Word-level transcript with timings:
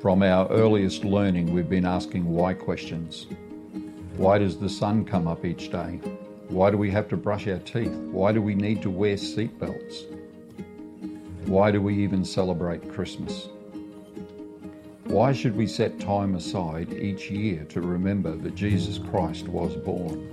From 0.00 0.22
our 0.22 0.46
earliest 0.50 1.04
learning, 1.04 1.52
we've 1.52 1.68
been 1.68 1.84
asking 1.84 2.24
why 2.24 2.54
questions. 2.54 3.26
Why 4.16 4.38
does 4.38 4.56
the 4.56 4.68
sun 4.68 5.04
come 5.04 5.26
up 5.26 5.44
each 5.44 5.72
day? 5.72 5.98
Why 6.48 6.70
do 6.70 6.76
we 6.76 6.88
have 6.92 7.08
to 7.08 7.16
brush 7.16 7.48
our 7.48 7.58
teeth? 7.58 7.92
Why 8.12 8.30
do 8.30 8.40
we 8.40 8.54
need 8.54 8.80
to 8.82 8.90
wear 8.90 9.16
seatbelts? 9.16 10.04
Why 11.46 11.72
do 11.72 11.82
we 11.82 11.96
even 11.96 12.24
celebrate 12.24 12.88
Christmas? 12.88 13.48
Why 15.02 15.32
should 15.32 15.56
we 15.56 15.66
set 15.66 15.98
time 15.98 16.36
aside 16.36 16.92
each 16.92 17.28
year 17.28 17.64
to 17.70 17.80
remember 17.80 18.36
that 18.36 18.54
Jesus 18.54 18.98
Christ 18.98 19.48
was 19.48 19.74
born? 19.74 20.30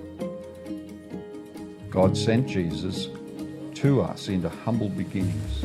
God 1.89 2.15
sent 2.15 2.47
Jesus 2.47 3.07
to 3.85 4.01
us 4.01 4.29
into 4.29 4.49
humble 4.49 4.89
beginnings. 4.89 5.61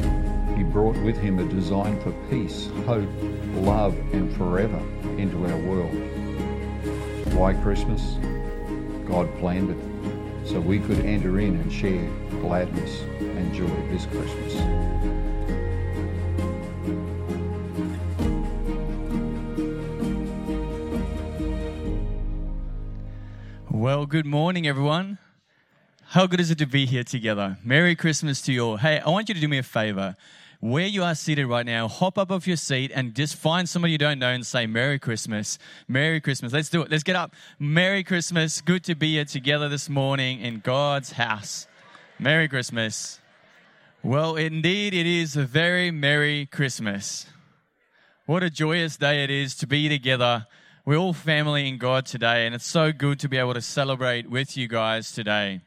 He 0.54 0.62
brought 0.62 0.94
with 1.04 1.16
him 1.16 1.38
a 1.38 1.44
design 1.46 1.98
for 2.02 2.12
peace, 2.28 2.68
hope, 2.84 3.08
love, 3.54 3.96
and 4.12 4.30
forever 4.36 4.76
into 5.16 5.42
our 5.46 5.56
world. 5.60 5.94
Why 7.32 7.54
Christmas? 7.54 8.02
God 9.08 9.26
planned 9.38 9.70
it 9.70 10.46
so 10.46 10.60
we 10.60 10.80
could 10.80 10.98
enter 10.98 11.40
in 11.40 11.54
and 11.54 11.72
share 11.72 12.10
gladness 12.42 13.00
and 13.20 13.54
joy 13.54 13.68
this 13.88 14.04
Christmas. 14.04 14.54
Well, 23.70 24.04
good 24.04 24.26
morning, 24.26 24.66
everyone. 24.66 25.16
How 26.10 26.26
good 26.26 26.40
is 26.40 26.50
it 26.50 26.58
to 26.58 26.66
be 26.66 26.86
here 26.86 27.04
together? 27.04 27.56
Merry 27.62 27.94
Christmas 27.94 28.42
to 28.42 28.52
you 28.52 28.64
all. 28.64 28.76
Hey, 28.78 28.98
I 28.98 29.08
want 29.10 29.28
you 29.28 29.34
to 29.36 29.40
do 29.40 29.46
me 29.46 29.58
a 29.58 29.62
favor. 29.62 30.16
Where 30.58 30.88
you 30.88 31.04
are 31.04 31.14
seated 31.14 31.46
right 31.46 31.64
now, 31.64 31.86
hop 31.86 32.18
up 32.18 32.32
off 32.32 32.48
your 32.48 32.56
seat 32.56 32.90
and 32.92 33.14
just 33.14 33.36
find 33.36 33.68
somebody 33.68 33.92
you 33.92 33.98
don't 33.98 34.18
know 34.18 34.30
and 34.30 34.44
say, 34.44 34.66
Merry 34.66 34.98
Christmas. 34.98 35.56
Merry 35.86 36.20
Christmas. 36.20 36.52
Let's 36.52 36.68
do 36.68 36.82
it. 36.82 36.90
Let's 36.90 37.04
get 37.04 37.14
up. 37.14 37.36
Merry 37.60 38.02
Christmas. 38.02 38.60
Good 38.60 38.82
to 38.86 38.96
be 38.96 39.12
here 39.12 39.24
together 39.24 39.68
this 39.68 39.88
morning 39.88 40.40
in 40.40 40.58
God's 40.58 41.12
house. 41.12 41.68
Merry 42.18 42.48
Christmas. 42.48 43.20
Well, 44.02 44.34
indeed, 44.34 44.92
it 44.94 45.06
is 45.06 45.36
a 45.36 45.44
very 45.44 45.92
Merry 45.92 46.44
Christmas. 46.44 47.26
What 48.26 48.42
a 48.42 48.50
joyous 48.50 48.96
day 48.96 49.22
it 49.22 49.30
is 49.30 49.54
to 49.58 49.66
be 49.68 49.88
together. 49.88 50.48
We're 50.84 50.96
all 50.96 51.12
family 51.12 51.68
in 51.68 51.78
God 51.78 52.04
today, 52.04 52.46
and 52.46 52.54
it's 52.56 52.66
so 52.66 52.90
good 52.90 53.20
to 53.20 53.28
be 53.28 53.36
able 53.36 53.54
to 53.54 53.62
celebrate 53.62 54.28
with 54.28 54.56
you 54.56 54.66
guys 54.66 55.12
today. 55.12 55.60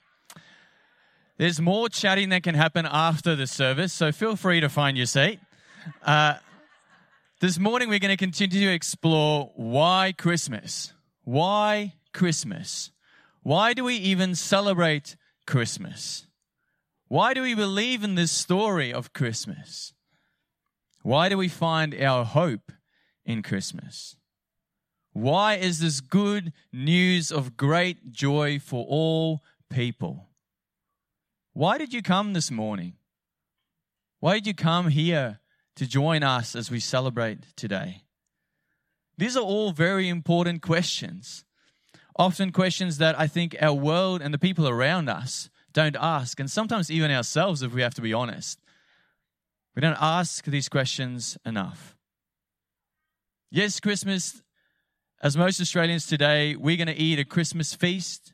There's 1.38 1.60
more 1.60 1.90
chatting 1.90 2.30
that 2.30 2.44
can 2.44 2.54
happen 2.54 2.86
after 2.86 3.36
the 3.36 3.48
service, 3.48 3.92
so 3.92 4.12
feel 4.12 4.36
free 4.36 4.60
to 4.60 4.70
find 4.70 4.96
your 4.96 5.08
seat. 5.08 5.40
Uh, 6.04 6.36
this 7.42 7.58
morning, 7.58 7.90
we're 7.90 7.98
going 7.98 8.16
to 8.16 8.18
continue 8.18 8.68
to 8.68 8.74
explore 8.74 9.52
why 9.56 10.14
Christmas. 10.16 10.94
Why 11.24 11.94
Christmas? 12.14 12.92
Why 13.42 13.74
do 13.74 13.84
we 13.84 13.96
even 13.96 14.36
celebrate 14.36 15.16
Christmas? 15.48 16.28
Why 17.08 17.34
do 17.34 17.42
we 17.42 17.56
believe 17.56 18.04
in 18.04 18.14
this 18.14 18.32
story 18.32 18.94
of 18.94 19.12
Christmas? 19.12 19.94
Why 21.02 21.30
do 21.30 21.38
we 21.38 21.48
find 21.48 22.00
our 22.00 22.26
hope 22.26 22.72
in 23.26 23.42
Christmas? 23.42 24.16
Why 25.14 25.56
is 25.56 25.80
this 25.80 26.00
good 26.00 26.54
news 26.72 27.32
of 27.32 27.58
great 27.58 28.12
joy 28.12 28.60
for 28.60 28.86
all 28.88 29.42
people? 29.72 30.30
Why 31.54 31.78
did 31.78 31.94
you 31.94 32.02
come 32.02 32.34
this 32.34 32.50
morning? 32.50 32.94
Why 34.20 34.34
did 34.34 34.48
you 34.48 34.56
come 34.56 34.88
here 34.88 35.40
to 35.76 35.86
join 35.86 36.24
us 36.24 36.56
as 36.56 36.72
we 36.72 36.80
celebrate 36.80 37.56
today? 37.56 38.02
These 39.20 39.38
are 39.38 39.44
all 39.44 39.72
very 39.72 40.10
important 40.10 40.64
questions. 40.64 41.46
Often 42.16 42.54
questions 42.54 42.98
that 42.98 43.20
I 43.20 43.28
think 43.28 43.56
our 43.62 43.74
world 43.74 44.22
and 44.22 44.34
the 44.34 44.40
people 44.40 44.68
around 44.68 45.10
us 45.10 45.52
don't 45.74 45.96
ask, 46.00 46.40
and 46.40 46.50
sometimes 46.50 46.90
even 46.90 47.12
ourselves, 47.12 47.62
if 47.62 47.74
we 47.74 47.82
have 47.82 47.94
to 47.96 48.02
be 48.02 48.14
honest. 48.14 48.60
We 49.76 49.82
don't 49.82 49.98
ask 50.00 50.46
these 50.46 50.70
questions 50.70 51.38
enough. 51.46 51.96
Yes, 53.52 53.80
Christmas, 53.80 54.42
as 55.22 55.38
most 55.38 55.62
Australians 55.62 56.08
today, 56.08 56.56
we're 56.56 56.78
going 56.78 56.88
to 56.88 56.96
eat 56.96 57.20
a 57.20 57.26
Christmas 57.26 57.76
feast. 57.76 58.33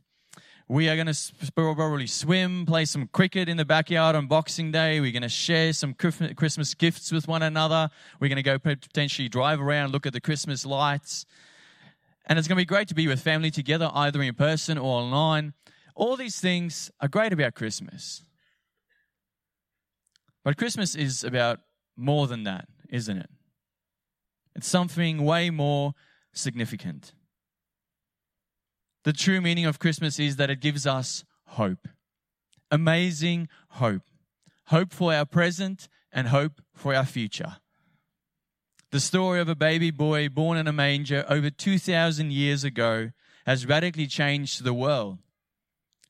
We 0.71 0.87
are 0.87 0.95
going 0.95 1.11
to 1.11 1.51
probably 1.55 2.05
swim, 2.05 2.67
play 2.67 2.85
some 2.85 3.07
cricket 3.07 3.49
in 3.49 3.57
the 3.57 3.65
backyard 3.65 4.15
on 4.15 4.27
Boxing 4.27 4.71
Day. 4.71 4.99
We're 4.99 5.11
going 5.11 5.23
to 5.23 5.27
share 5.27 5.73
some 5.73 5.95
Christmas 5.95 6.75
gifts 6.75 7.11
with 7.11 7.27
one 7.27 7.41
another. 7.41 7.89
We're 8.19 8.27
going 8.27 8.35
to 8.35 8.43
go 8.43 8.59
potentially 8.59 9.29
drive 9.29 9.59
around, 9.59 9.91
look 9.91 10.05
at 10.05 10.13
the 10.13 10.21
Christmas 10.21 10.67
lights. 10.67 11.25
And 12.27 12.37
it's 12.37 12.47
going 12.47 12.55
to 12.55 12.61
be 12.61 12.65
great 12.65 12.87
to 12.89 12.93
be 12.93 13.07
with 13.07 13.19
family 13.19 13.49
together, 13.49 13.89
either 13.95 14.21
in 14.21 14.35
person 14.35 14.77
or 14.77 15.01
online. 15.01 15.53
All 15.95 16.15
these 16.15 16.39
things 16.39 16.91
are 17.01 17.07
great 17.07 17.33
about 17.33 17.55
Christmas. 17.55 18.21
But 20.43 20.55
Christmas 20.55 20.93
is 20.93 21.23
about 21.23 21.61
more 21.97 22.27
than 22.27 22.43
that, 22.43 22.67
isn't 22.91 23.17
it? 23.17 23.29
It's 24.53 24.67
something 24.67 25.25
way 25.25 25.49
more 25.49 25.95
significant. 26.31 27.13
The 29.03 29.13
true 29.13 29.39
meaning 29.41 29.65
of 29.65 29.79
Christmas 29.79 30.19
is 30.19 30.35
that 30.35 30.49
it 30.49 30.59
gives 30.59 30.85
us 30.85 31.23
hope. 31.45 31.87
Amazing 32.69 33.47
hope. 33.69 34.03
Hope 34.67 34.93
for 34.93 35.13
our 35.13 35.25
present 35.25 35.87
and 36.11 36.27
hope 36.27 36.61
for 36.73 36.93
our 36.93 37.05
future. 37.05 37.57
The 38.91 38.99
story 38.99 39.39
of 39.39 39.47
a 39.47 39.55
baby 39.55 39.91
boy 39.91 40.29
born 40.29 40.57
in 40.57 40.67
a 40.67 40.73
manger 40.73 41.23
over 41.29 41.49
2,000 41.49 42.31
years 42.31 42.63
ago 42.63 43.11
has 43.45 43.65
radically 43.65 44.07
changed 44.07 44.63
the 44.63 44.73
world. 44.73 45.19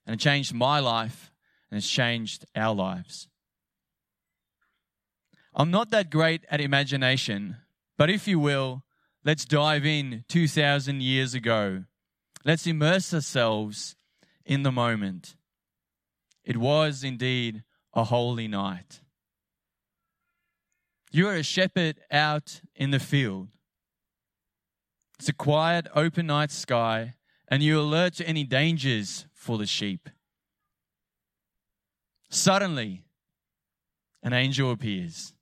And 0.05 0.15
it 0.15 0.23
changed 0.23 0.53
my 0.53 0.79
life 0.79 1.31
and 1.69 1.77
it's 1.77 1.89
changed 1.89 2.45
our 2.55 2.73
lives. 2.73 3.27
I'm 5.53 5.71
not 5.71 5.91
that 5.91 6.09
great 6.09 6.45
at 6.49 6.61
imagination, 6.61 7.57
but 7.97 8.09
if 8.09 8.27
you 8.27 8.39
will, 8.39 8.83
let's 9.23 9.45
dive 9.45 9.85
in 9.85 10.23
2,000 10.29 11.01
years 11.01 11.33
ago 11.33 11.83
Let's 12.45 12.65
immerse 12.65 13.13
ourselves 13.13 13.95
in 14.45 14.63
the 14.63 14.71
moment. 14.71 15.35
It 16.43 16.57
was 16.57 17.03
indeed 17.03 17.63
a 17.93 18.05
holy 18.05 18.47
night. 18.47 19.01
You 21.11 21.27
are 21.27 21.35
a 21.35 21.43
shepherd 21.43 21.99
out 22.11 22.61
in 22.75 22.91
the 22.91 22.99
field. 22.99 23.49
It's 25.19 25.27
a 25.27 25.33
quiet, 25.33 25.87
open 25.95 26.27
night 26.27 26.51
sky, 26.51 27.15
and 27.47 27.61
you 27.61 27.79
alert 27.79 28.13
to 28.15 28.27
any 28.27 28.43
dangers 28.43 29.25
for 29.33 29.57
the 29.57 29.65
sheep. 29.65 30.07
Suddenly, 32.29 33.03
an 34.21 34.33
angel 34.33 34.71
appears. 34.71 35.33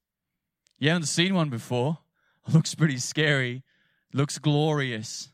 You 0.80 0.90
haven't 0.90 1.08
seen 1.08 1.36
one 1.36 1.50
before. 1.50 2.00
Looks 2.54 2.76
pretty 2.76 2.98
scary, 2.98 3.64
looks 4.14 4.38
glorious. 4.40 5.32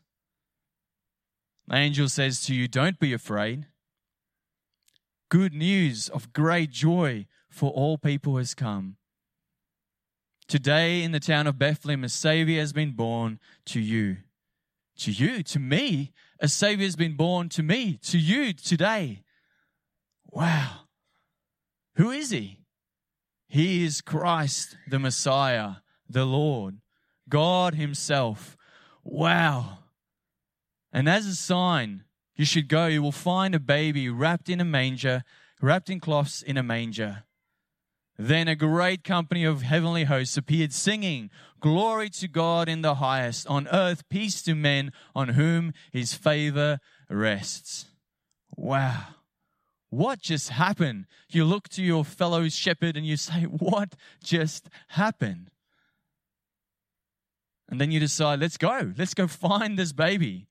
The 1.66 1.76
angel 1.76 2.08
says 2.08 2.42
to 2.42 2.54
you, 2.54 2.68
Don't 2.68 2.98
be 2.98 3.12
afraid. 3.12 3.66
Good 5.28 5.54
news 5.54 6.08
of 6.08 6.32
great 6.32 6.70
joy 6.70 7.26
for 7.48 7.70
all 7.70 7.98
people 7.98 8.36
has 8.36 8.54
come. 8.54 8.96
Today 10.46 11.02
in 11.02 11.12
the 11.12 11.20
town 11.20 11.46
of 11.46 11.58
Bethlehem, 11.58 12.04
a 12.04 12.08
Savior 12.08 12.60
has 12.60 12.72
been 12.72 12.92
born 12.92 13.40
to 13.66 13.80
you. 13.80 14.18
To 14.98 15.10
you, 15.10 15.42
to 15.42 15.58
me, 15.58 16.12
a 16.38 16.48
Savior 16.48 16.84
has 16.84 16.96
been 16.96 17.16
born 17.16 17.48
to 17.50 17.62
me, 17.62 17.98
to 18.04 18.18
you 18.18 18.52
today. 18.52 19.22
Wow. 20.30 20.82
Who 21.96 22.10
is 22.10 22.30
He? 22.30 22.58
He 23.48 23.84
is 23.84 24.00
Christ, 24.00 24.76
the 24.88 24.98
Messiah, 24.98 25.76
the 26.08 26.24
Lord, 26.24 26.78
God 27.28 27.74
Himself. 27.74 28.56
Wow. 29.02 29.78
And 30.94 31.08
as 31.08 31.26
a 31.26 31.34
sign, 31.34 32.04
you 32.36 32.44
should 32.44 32.68
go, 32.68 32.86
you 32.86 33.02
will 33.02 33.10
find 33.10 33.52
a 33.52 33.58
baby 33.58 34.08
wrapped 34.08 34.48
in 34.48 34.60
a 34.60 34.64
manger, 34.64 35.24
wrapped 35.60 35.90
in 35.90 35.98
cloths 35.98 36.40
in 36.40 36.56
a 36.56 36.62
manger. 36.62 37.24
Then 38.16 38.46
a 38.46 38.54
great 38.54 39.02
company 39.02 39.42
of 39.42 39.62
heavenly 39.62 40.04
hosts 40.04 40.36
appeared, 40.36 40.72
singing, 40.72 41.30
Glory 41.58 42.10
to 42.10 42.28
God 42.28 42.68
in 42.68 42.82
the 42.82 42.96
highest, 42.96 43.48
on 43.48 43.66
earth 43.72 44.08
peace 44.08 44.40
to 44.42 44.54
men 44.54 44.92
on 45.16 45.30
whom 45.30 45.72
his 45.90 46.14
favor 46.14 46.78
rests. 47.10 47.86
Wow. 48.56 49.06
What 49.90 50.20
just 50.20 50.50
happened? 50.50 51.06
You 51.28 51.44
look 51.44 51.68
to 51.70 51.82
your 51.82 52.04
fellow 52.04 52.48
shepherd 52.48 52.96
and 52.96 53.04
you 53.04 53.16
say, 53.16 53.42
What 53.42 53.96
just 54.22 54.68
happened? 54.88 55.50
And 57.68 57.80
then 57.80 57.90
you 57.90 57.98
decide, 57.98 58.38
Let's 58.38 58.56
go. 58.56 58.92
Let's 58.96 59.14
go 59.14 59.26
find 59.26 59.76
this 59.76 59.92
baby. 59.92 60.46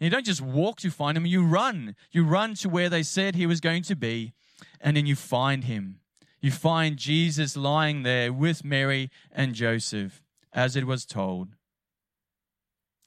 You 0.00 0.10
don't 0.10 0.26
just 0.26 0.40
walk 0.40 0.78
to 0.80 0.90
find 0.90 1.16
him, 1.16 1.26
you 1.26 1.44
run. 1.44 1.96
You 2.12 2.24
run 2.24 2.54
to 2.56 2.68
where 2.68 2.88
they 2.88 3.02
said 3.02 3.34
he 3.34 3.46
was 3.46 3.60
going 3.60 3.82
to 3.84 3.96
be, 3.96 4.32
and 4.80 4.96
then 4.96 5.06
you 5.06 5.16
find 5.16 5.64
him. 5.64 6.00
You 6.40 6.52
find 6.52 6.96
Jesus 6.96 7.56
lying 7.56 8.04
there 8.04 8.32
with 8.32 8.64
Mary 8.64 9.10
and 9.32 9.54
Joseph, 9.54 10.22
as 10.52 10.76
it 10.76 10.86
was 10.86 11.04
told. 11.04 11.48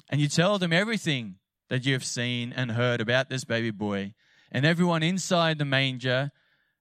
and 0.10 0.20
you 0.20 0.28
tell 0.28 0.60
them 0.60 0.74
everything 0.74 1.36
that 1.70 1.86
you 1.86 1.94
have 1.94 2.04
seen 2.04 2.52
and 2.52 2.74
heard 2.74 3.00
about 3.00 3.30
this 3.30 3.46
baby 3.46 3.72
boy. 3.72 4.14
And 4.52 4.66
everyone 4.66 5.02
inside 5.04 5.58
the 5.58 5.64
manger, 5.64 6.32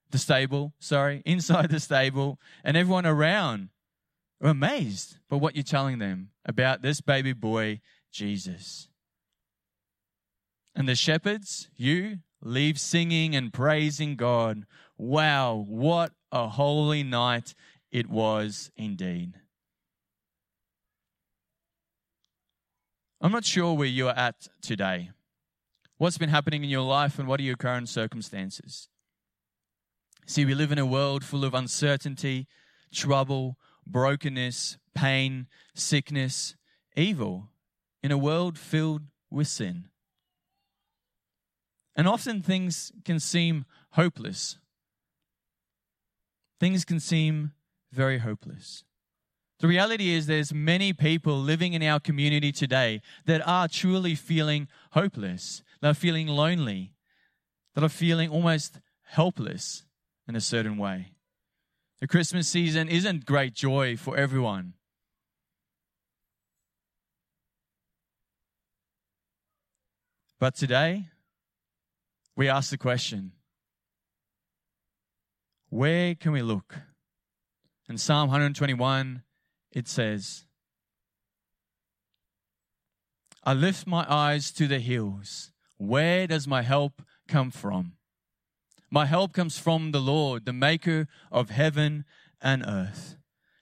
the 0.09 0.17
stable, 0.17 0.73
sorry, 0.79 1.23
inside 1.25 1.69
the 1.69 1.79
stable, 1.79 2.37
and 2.61 2.75
everyone 2.75 3.05
around 3.05 3.69
are 4.41 4.49
amazed 4.49 5.17
by 5.29 5.37
what 5.37 5.55
you're 5.55 5.63
telling 5.63 5.99
them 5.99 6.31
about 6.45 6.81
this 6.81 6.99
baby 6.99 7.31
boy, 7.31 7.79
Jesus. 8.11 8.89
And 10.75 10.87
the 10.87 10.95
shepherds, 10.95 11.69
you, 11.75 12.19
leave 12.41 12.79
singing 12.79 13.35
and 13.35 13.53
praising 13.53 14.15
God. 14.15 14.65
Wow, 14.97 15.65
what 15.67 16.13
a 16.31 16.47
holy 16.47 17.03
night 17.03 17.53
it 17.91 18.09
was 18.09 18.71
indeed. 18.75 19.35
I'm 23.19 23.31
not 23.31 23.45
sure 23.45 23.73
where 23.73 23.87
you 23.87 24.07
are 24.07 24.17
at 24.17 24.47
today. 24.61 25.11
What's 25.97 26.17
been 26.17 26.29
happening 26.29 26.63
in 26.63 26.69
your 26.69 26.81
life 26.81 27.19
and 27.19 27.27
what 27.27 27.39
are 27.39 27.43
your 27.43 27.55
current 27.55 27.87
circumstances? 27.87 28.87
See, 30.25 30.45
we 30.45 30.55
live 30.55 30.71
in 30.71 30.79
a 30.79 30.85
world 30.85 31.23
full 31.23 31.45
of 31.45 31.53
uncertainty, 31.53 32.47
trouble, 32.91 33.57
brokenness, 33.85 34.77
pain, 34.95 35.47
sickness, 35.75 36.55
evil, 36.95 37.49
in 38.01 38.11
a 38.11 38.17
world 38.17 38.57
filled 38.57 39.03
with 39.29 39.47
sin. 39.47 39.89
And 41.95 42.07
often 42.07 42.41
things 42.41 42.91
can 43.03 43.19
seem 43.19 43.65
hopeless. 43.91 44.57
Things 46.59 46.85
can 46.85 46.99
seem 46.99 47.51
very 47.91 48.19
hopeless. 48.19 48.83
The 49.59 49.67
reality 49.67 50.11
is 50.11 50.25
there's 50.25 50.53
many 50.53 50.93
people 50.93 51.37
living 51.37 51.73
in 51.73 51.83
our 51.83 51.99
community 51.99 52.51
today 52.51 53.01
that 53.25 53.45
are 53.47 53.67
truly 53.67 54.15
feeling 54.15 54.67
hopeless. 54.91 55.63
that 55.81 55.89
are 55.89 55.93
feeling 55.93 56.27
lonely. 56.27 56.93
That 57.75 57.83
are 57.83 57.89
feeling 57.89 58.29
almost 58.29 58.79
helpless 59.03 59.85
in 60.27 60.35
a 60.35 60.41
certain 60.41 60.77
way. 60.77 61.13
The 61.99 62.07
Christmas 62.07 62.47
season 62.47 62.87
isn't 62.87 63.25
great 63.25 63.53
joy 63.53 63.97
for 63.97 64.17
everyone. 64.17 64.73
But 70.39 70.55
today, 70.55 71.09
we 72.35 72.49
ask 72.49 72.69
the 72.69 72.77
question 72.77 73.33
where 75.69 76.15
can 76.15 76.33
we 76.33 76.41
look? 76.41 76.75
In 77.87 77.97
Psalm 77.97 78.27
121, 78.27 79.23
it 79.71 79.87
says, 79.87 80.45
I 83.43 83.53
lift 83.53 83.87
my 83.87 84.05
eyes 84.07 84.51
to 84.51 84.67
the 84.67 84.79
hills. 84.79 85.51
Where 85.77 86.27
does 86.27 86.47
my 86.47 86.61
help 86.61 87.01
come 87.27 87.51
from? 87.51 87.93
My 88.89 89.05
help 89.05 89.31
comes 89.31 89.57
from 89.57 89.91
the 89.91 90.01
Lord, 90.01 90.45
the 90.45 90.53
maker 90.53 91.07
of 91.31 91.49
heaven 91.49 92.03
and 92.41 92.63
earth. 92.67 93.15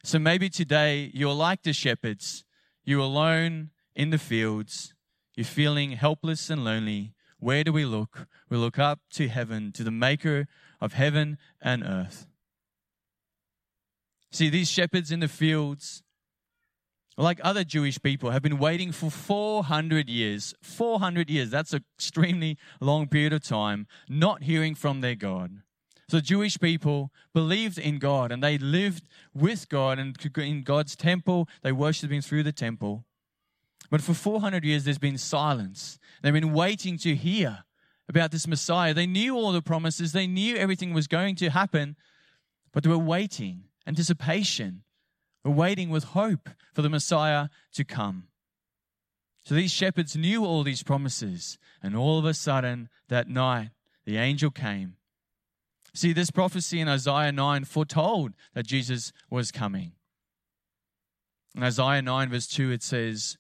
So 0.04 0.18
maybe 0.18 0.50
today 0.50 1.12
you're 1.14 1.34
like 1.34 1.62
the 1.62 1.74
shepherds. 1.74 2.44
You're 2.84 3.02
alone 3.02 3.70
in 3.96 4.10
the 4.10 4.18
fields. 4.18 4.96
You're 5.36 5.46
feeling 5.46 5.92
helpless 5.92 6.50
and 6.50 6.66
lonely. 6.66 7.14
Where 7.40 7.64
do 7.64 7.72
we 7.72 7.86
look? 7.86 8.28
We 8.50 8.58
look 8.58 8.78
up 8.78 9.00
to 9.12 9.28
heaven, 9.28 9.72
to 9.74 9.84
the 9.84 9.92
maker 9.92 10.48
of 10.82 10.94
heaven 10.94 11.38
and 11.62 11.84
earth. 11.84 12.28
See, 14.32 14.50
these 14.50 14.70
shepherds 14.70 15.12
in 15.12 15.22
the 15.22 15.28
fields, 15.28 16.04
like 17.18 17.40
other 17.44 17.64
Jewish 17.64 18.02
people, 18.02 18.30
have 18.32 18.42
been 18.42 18.60
waiting 18.60 18.92
for 18.92 19.10
400 19.10 20.10
years. 20.10 20.54
400 20.62 21.30
years, 21.30 21.50
that's 21.50 21.74
an 21.74 21.84
extremely 21.98 22.58
long 22.80 23.08
period 23.08 23.34
of 23.34 23.44
time, 23.44 23.88
not 24.08 24.44
hearing 24.44 24.76
from 24.76 25.02
their 25.02 25.16
God. 25.16 25.62
So, 26.10 26.20
Jewish 26.20 26.60
people 26.60 27.12
believed 27.36 27.78
in 27.78 28.00
God 28.00 28.32
and 28.32 28.44
they 28.44 28.58
lived 28.58 29.08
with 29.34 29.70
God 29.70 30.00
and 30.00 30.18
in 30.38 30.64
God's 30.64 30.96
temple. 30.96 31.48
They 31.62 31.72
worshiped 31.72 32.12
Him 32.12 32.22
through 32.22 32.44
the 32.44 32.52
temple. 32.52 33.06
But 33.90 34.02
for 34.02 34.14
400 34.14 34.64
years, 34.64 34.84
there's 34.84 34.98
been 34.98 35.18
silence. 35.18 36.00
They've 36.22 36.34
been 36.34 36.54
waiting 36.54 36.98
to 37.00 37.16
hear 37.16 37.64
about 38.08 38.32
this 38.32 38.48
Messiah. 38.48 38.94
They 38.94 39.08
knew 39.08 39.36
all 39.36 39.52
the 39.52 39.62
promises, 39.62 40.12
they 40.12 40.28
knew 40.28 40.56
everything 40.56 40.94
was 40.94 41.08
going 41.08 41.36
to 41.38 41.50
happen, 41.50 41.96
but 42.72 42.84
they 42.84 42.90
were 42.90 42.98
waiting, 42.98 43.66
anticipation, 43.88 44.84
were 45.44 45.52
waiting 45.52 45.90
with 45.90 46.04
hope 46.06 46.50
for 46.74 46.82
the 46.82 46.90
Messiah 46.90 47.50
to 47.74 47.84
come. 47.84 48.28
So 49.44 49.56
these 49.56 49.72
shepherds 49.72 50.16
knew 50.16 50.46
all 50.46 50.64
these 50.64 50.84
promises, 50.84 51.58
and 51.82 51.96
all 51.96 52.20
of 52.20 52.26
a 52.26 52.34
sudden, 52.34 52.90
that 53.08 53.28
night, 53.28 53.70
the 54.06 54.18
angel 54.18 54.52
came. 54.52 54.96
See, 55.94 56.14
this 56.14 56.30
prophecy 56.30 56.80
in 56.80 56.88
Isaiah 56.88 57.32
9 57.32 57.64
foretold 57.64 58.34
that 58.54 58.68
Jesus 58.68 59.12
was 59.30 59.52
coming. 59.52 59.94
In 61.56 61.64
Isaiah 61.64 62.02
9, 62.02 62.30
verse 62.30 62.48
2, 62.48 62.72
it 62.72 62.84
says, 62.84 63.38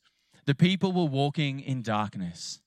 The 0.49 0.55
people 0.55 0.91
were 0.93 1.05
walking 1.05 1.59
in 1.59 1.83
darkness 1.83 2.59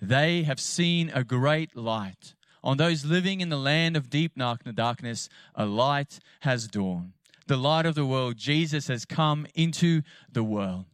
they 0.00 0.44
have 0.44 0.60
seen 0.60 1.10
a 1.12 1.24
great 1.24 1.74
light. 1.74 2.36
On 2.62 2.76
those 2.76 3.04
living 3.04 3.40
in 3.40 3.48
the 3.48 3.58
land 3.58 3.96
of 3.96 4.08
deep 4.08 4.36
darkness, 4.36 5.28
a 5.52 5.66
light 5.66 6.20
has 6.42 6.68
dawned. 6.68 7.14
The 7.48 7.56
light 7.56 7.84
of 7.84 7.96
the 7.96 8.06
world, 8.06 8.36
Jesus 8.36 8.86
has 8.86 9.04
come 9.04 9.48
into 9.56 10.02
the 10.30 10.44
world. 10.44 10.84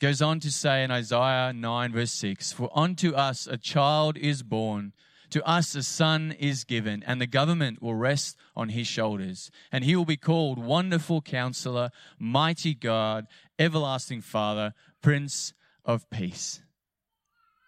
Goes 0.00 0.20
on 0.20 0.40
to 0.40 0.50
say 0.50 0.82
in 0.82 0.90
Isaiah 0.90 1.52
9, 1.52 1.92
verse 1.92 2.10
6 2.10 2.50
For 2.50 2.68
unto 2.74 3.14
us 3.14 3.46
a 3.46 3.56
child 3.56 4.16
is 4.16 4.42
born, 4.42 4.92
to 5.30 5.44
us 5.46 5.74
a 5.74 5.82
son 5.82 6.32
is 6.38 6.64
given, 6.64 7.02
and 7.06 7.20
the 7.20 7.26
government 7.26 7.82
will 7.82 7.94
rest 7.94 8.36
on 8.54 8.70
his 8.70 8.86
shoulders. 8.86 9.50
And 9.72 9.84
he 9.84 9.96
will 9.96 10.04
be 10.04 10.16
called 10.16 10.58
Wonderful 10.58 11.22
Counselor, 11.22 11.90
Mighty 12.18 12.74
God, 12.74 13.26
Everlasting 13.58 14.20
Father, 14.20 14.74
Prince 15.02 15.52
of 15.84 16.08
Peace. 16.10 16.62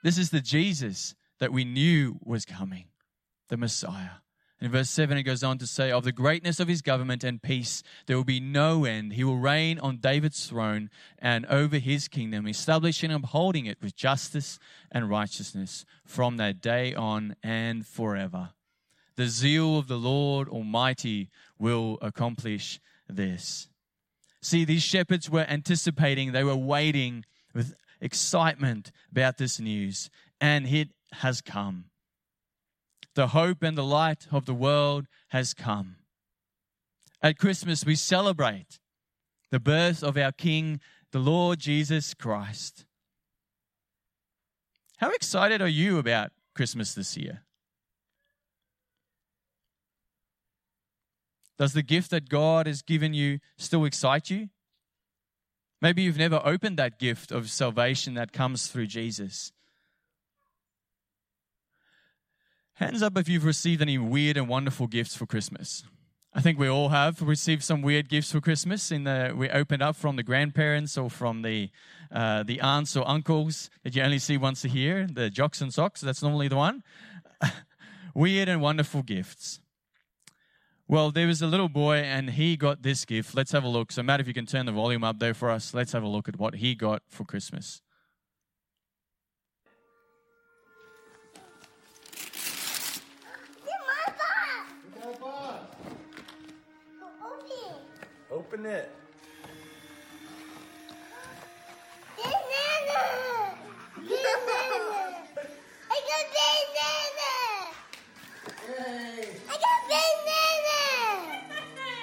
This 0.02 0.18
is 0.18 0.30
the 0.30 0.40
Jesus 0.40 1.14
that 1.40 1.52
we 1.52 1.64
knew 1.64 2.18
was 2.22 2.44
coming, 2.44 2.86
the 3.48 3.56
Messiah. 3.56 4.20
In 4.60 4.72
verse 4.72 4.90
7, 4.90 5.16
it 5.16 5.22
goes 5.22 5.44
on 5.44 5.58
to 5.58 5.66
say, 5.68 5.92
Of 5.92 6.02
the 6.02 6.10
greatness 6.10 6.58
of 6.58 6.66
his 6.66 6.82
government 6.82 7.22
and 7.22 7.40
peace, 7.40 7.84
there 8.06 8.16
will 8.16 8.24
be 8.24 8.40
no 8.40 8.84
end. 8.84 9.12
He 9.12 9.22
will 9.22 9.38
reign 9.38 9.78
on 9.78 9.98
David's 9.98 10.46
throne 10.46 10.90
and 11.18 11.46
over 11.46 11.78
his 11.78 12.08
kingdom, 12.08 12.48
establishing 12.48 13.12
and 13.12 13.22
upholding 13.22 13.66
it 13.66 13.78
with 13.80 13.94
justice 13.94 14.58
and 14.90 15.08
righteousness 15.08 15.84
from 16.04 16.38
that 16.38 16.60
day 16.60 16.92
on 16.92 17.36
and 17.40 17.86
forever. 17.86 18.50
The 19.14 19.28
zeal 19.28 19.78
of 19.78 19.86
the 19.86 19.96
Lord 19.96 20.48
Almighty 20.48 21.30
will 21.56 21.98
accomplish 22.02 22.80
this. 23.08 23.68
See, 24.40 24.64
these 24.64 24.82
shepherds 24.82 25.30
were 25.30 25.46
anticipating, 25.48 26.32
they 26.32 26.44
were 26.44 26.56
waiting 26.56 27.24
with 27.54 27.74
excitement 28.00 28.90
about 29.10 29.38
this 29.38 29.60
news, 29.60 30.10
and 30.40 30.66
it 30.66 30.88
has 31.12 31.40
come. 31.40 31.86
The 33.14 33.28
hope 33.28 33.62
and 33.62 33.76
the 33.76 33.84
light 33.84 34.26
of 34.30 34.46
the 34.46 34.54
world 34.54 35.06
has 35.28 35.54
come. 35.54 35.96
At 37.20 37.38
Christmas, 37.38 37.84
we 37.84 37.96
celebrate 37.96 38.78
the 39.50 39.60
birth 39.60 40.02
of 40.02 40.16
our 40.16 40.32
King, 40.32 40.80
the 41.10 41.18
Lord 41.18 41.58
Jesus 41.58 42.14
Christ. 42.14 42.84
How 44.98 45.10
excited 45.10 45.60
are 45.62 45.68
you 45.68 45.98
about 45.98 46.32
Christmas 46.54 46.94
this 46.94 47.16
year? 47.16 47.42
Does 51.58 51.72
the 51.72 51.82
gift 51.82 52.10
that 52.10 52.28
God 52.28 52.66
has 52.66 52.82
given 52.82 53.14
you 53.14 53.40
still 53.56 53.84
excite 53.84 54.30
you? 54.30 54.48
Maybe 55.80 56.02
you've 56.02 56.18
never 56.18 56.40
opened 56.44 56.76
that 56.78 56.98
gift 56.98 57.32
of 57.32 57.50
salvation 57.50 58.14
that 58.14 58.32
comes 58.32 58.68
through 58.68 58.86
Jesus. 58.86 59.52
Hands 62.78 63.02
up 63.02 63.18
if 63.18 63.28
you've 63.28 63.44
received 63.44 63.82
any 63.82 63.98
weird 63.98 64.36
and 64.36 64.48
wonderful 64.48 64.86
gifts 64.86 65.16
for 65.16 65.26
Christmas. 65.26 65.82
I 66.32 66.40
think 66.40 66.60
we 66.60 66.68
all 66.68 66.90
have 66.90 67.20
received 67.20 67.64
some 67.64 67.82
weird 67.82 68.08
gifts 68.08 68.30
for 68.30 68.40
Christmas. 68.40 68.92
In 68.92 69.02
the 69.02 69.34
we 69.36 69.50
opened 69.50 69.82
up 69.82 69.96
from 69.96 70.14
the 70.14 70.22
grandparents 70.22 70.96
or 70.96 71.10
from 71.10 71.42
the 71.42 71.70
uh, 72.12 72.44
the 72.44 72.60
aunts 72.60 72.96
or 72.96 73.02
uncles 73.08 73.68
that 73.82 73.96
you 73.96 74.02
only 74.04 74.20
see 74.20 74.36
once 74.36 74.64
a 74.64 74.68
year. 74.68 75.08
The 75.12 75.28
jocks 75.28 75.60
and 75.60 75.74
socks. 75.74 76.02
That's 76.02 76.22
normally 76.22 76.46
the 76.46 76.54
one. 76.54 76.84
weird 78.14 78.48
and 78.48 78.62
wonderful 78.62 79.02
gifts. 79.02 79.58
Well, 80.86 81.10
there 81.10 81.26
was 81.26 81.42
a 81.42 81.48
little 81.48 81.68
boy 81.68 81.96
and 81.96 82.30
he 82.30 82.56
got 82.56 82.82
this 82.82 83.04
gift. 83.04 83.34
Let's 83.34 83.50
have 83.50 83.64
a 83.64 83.68
look. 83.68 83.90
So, 83.90 84.04
Matt, 84.04 84.20
if 84.20 84.28
you 84.28 84.34
can 84.34 84.46
turn 84.46 84.66
the 84.66 84.72
volume 84.72 85.02
up 85.02 85.18
there 85.18 85.34
for 85.34 85.50
us, 85.50 85.74
let's 85.74 85.90
have 85.90 86.04
a 86.04 86.08
look 86.08 86.28
at 86.28 86.38
what 86.38 86.54
he 86.54 86.76
got 86.76 87.02
for 87.08 87.24
Christmas. 87.24 87.82
Open 98.38 98.66
it. 98.66 98.88
I 102.16 102.22
got 102.22 102.38
banana! 102.38 103.58
I 105.90 106.04
got 106.06 106.30
banana! 106.36 107.30
I 109.48 109.58
got 109.58 109.78
banana! 109.88 110.78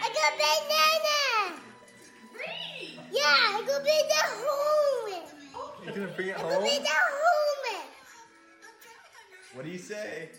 I 0.01 0.11
got 0.13 0.31
banana 0.35 0.95
gonna 5.95 6.07
bring 6.15 6.27
it 6.27 6.37
I 6.37 6.41
got 6.41 6.59
banana 6.59 6.89
home! 6.89 7.85
What 9.53 9.63
do 9.63 9.71
you 9.71 9.77
say? 9.77 10.31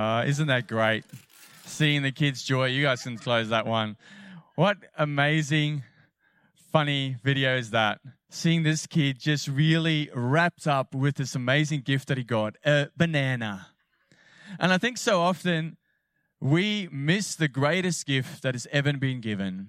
Uh, 0.00 0.24
isn't 0.24 0.46
that 0.46 0.66
great? 0.66 1.04
Seeing 1.66 2.00
the 2.00 2.10
kids' 2.10 2.42
joy. 2.42 2.68
You 2.68 2.82
guys 2.82 3.02
can 3.02 3.18
close 3.18 3.50
that 3.50 3.66
one. 3.66 3.98
What 4.54 4.78
amazing, 4.96 5.82
funny 6.72 7.16
video 7.22 7.58
is 7.58 7.70
that? 7.72 8.00
Seeing 8.30 8.62
this 8.62 8.86
kid 8.86 9.20
just 9.20 9.46
really 9.46 10.08
wrapped 10.14 10.66
up 10.66 10.94
with 10.94 11.16
this 11.16 11.34
amazing 11.34 11.82
gift 11.82 12.08
that 12.08 12.16
he 12.16 12.24
got 12.24 12.56
a 12.64 12.88
banana. 12.96 13.66
And 14.58 14.72
I 14.72 14.78
think 14.78 14.96
so 14.96 15.20
often 15.20 15.76
we 16.40 16.88
miss 16.90 17.34
the 17.34 17.48
greatest 17.48 18.06
gift 18.06 18.42
that 18.42 18.54
has 18.54 18.66
ever 18.72 18.94
been 18.94 19.20
given. 19.20 19.68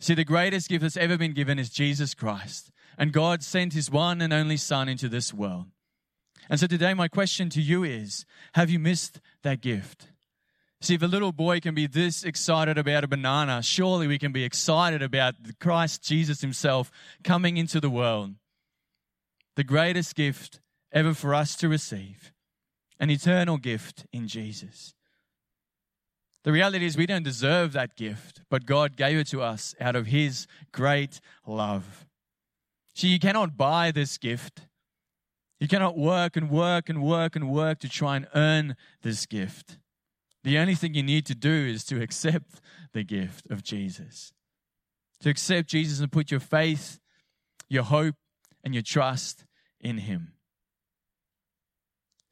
See, 0.00 0.14
the 0.14 0.24
greatest 0.24 0.70
gift 0.70 0.80
that's 0.80 0.96
ever 0.96 1.18
been 1.18 1.34
given 1.34 1.58
is 1.58 1.68
Jesus 1.68 2.14
Christ. 2.14 2.70
And 2.96 3.12
God 3.12 3.42
sent 3.42 3.74
his 3.74 3.90
one 3.90 4.22
and 4.22 4.32
only 4.32 4.56
Son 4.56 4.88
into 4.88 5.10
this 5.10 5.34
world. 5.34 5.66
And 6.50 6.58
so 6.58 6.66
today, 6.66 6.94
my 6.94 7.08
question 7.08 7.50
to 7.50 7.60
you 7.60 7.84
is 7.84 8.24
Have 8.54 8.70
you 8.70 8.78
missed 8.78 9.20
that 9.42 9.60
gift? 9.60 10.08
See, 10.80 10.94
if 10.94 11.02
a 11.02 11.06
little 11.06 11.32
boy 11.32 11.58
can 11.60 11.74
be 11.74 11.86
this 11.86 12.22
excited 12.22 12.78
about 12.78 13.02
a 13.02 13.08
banana, 13.08 13.62
surely 13.62 14.06
we 14.06 14.18
can 14.18 14.32
be 14.32 14.44
excited 14.44 15.02
about 15.02 15.34
Christ 15.58 16.02
Jesus 16.04 16.40
himself 16.40 16.90
coming 17.24 17.56
into 17.56 17.80
the 17.80 17.90
world. 17.90 18.34
The 19.56 19.64
greatest 19.64 20.14
gift 20.14 20.60
ever 20.92 21.14
for 21.14 21.34
us 21.34 21.56
to 21.56 21.68
receive 21.68 22.32
an 23.00 23.10
eternal 23.10 23.58
gift 23.58 24.06
in 24.12 24.28
Jesus. 24.28 24.94
The 26.44 26.52
reality 26.52 26.86
is, 26.86 26.96
we 26.96 27.06
don't 27.06 27.24
deserve 27.24 27.72
that 27.72 27.96
gift, 27.96 28.42
but 28.48 28.64
God 28.64 28.96
gave 28.96 29.18
it 29.18 29.26
to 29.28 29.42
us 29.42 29.74
out 29.80 29.96
of 29.96 30.06
his 30.06 30.46
great 30.72 31.20
love. 31.46 32.06
See, 32.94 33.08
you 33.08 33.18
cannot 33.18 33.56
buy 33.56 33.90
this 33.90 34.16
gift. 34.16 34.67
You 35.60 35.66
cannot 35.66 35.98
work 35.98 36.36
and 36.36 36.50
work 36.50 36.88
and 36.88 37.02
work 37.02 37.34
and 37.34 37.50
work 37.50 37.80
to 37.80 37.88
try 37.88 38.16
and 38.16 38.28
earn 38.34 38.76
this 39.02 39.26
gift. 39.26 39.78
The 40.44 40.58
only 40.58 40.74
thing 40.74 40.94
you 40.94 41.02
need 41.02 41.26
to 41.26 41.34
do 41.34 41.50
is 41.50 41.84
to 41.84 42.00
accept 42.00 42.60
the 42.92 43.02
gift 43.02 43.46
of 43.50 43.64
Jesus. 43.64 44.32
To 45.20 45.30
accept 45.30 45.68
Jesus 45.68 45.98
and 46.00 46.12
put 46.12 46.30
your 46.30 46.40
faith, 46.40 47.00
your 47.68 47.82
hope, 47.82 48.14
and 48.62 48.72
your 48.72 48.84
trust 48.84 49.44
in 49.80 49.98
Him. 49.98 50.32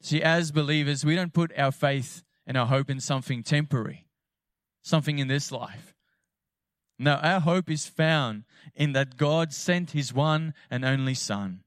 See, 0.01 0.21
as 0.21 0.51
believers, 0.51 1.03
we 1.03 1.15
don't 1.15 1.33
put 1.33 1.51
our 1.57 1.71
faith 1.71 2.23
and 2.45 2.55
our 2.55 2.67
hope 2.67 2.89
in 2.89 3.01
something 3.01 3.43
temporary, 3.43 4.07
something 4.81 5.19
in 5.19 5.27
this 5.27 5.51
life. 5.51 5.93
No, 6.97 7.15
our 7.15 7.41
hope 7.41 7.69
is 7.69 7.87
found 7.87 8.45
in 8.73 8.93
that 8.93 9.17
God 9.17 9.53
sent 9.53 9.91
His 9.91 10.13
one 10.13 10.53
and 10.71 10.85
only 10.85 11.13
Son. 11.13 11.63